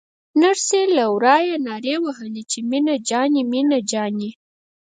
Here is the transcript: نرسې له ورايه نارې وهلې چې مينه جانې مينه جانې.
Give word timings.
نرسې 0.41 0.81
له 0.97 1.03
ورايه 1.13 1.55
نارې 1.67 1.95
وهلې 2.05 2.43
چې 2.51 2.59
مينه 2.69 2.95
جانې 3.09 3.43
مينه 3.51 3.77
جانې. 3.91 4.29